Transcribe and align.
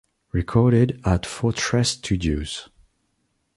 Recorded 0.31 0.99
at 1.05 1.27
Fortress 1.27 1.91
Studios. 1.91 2.69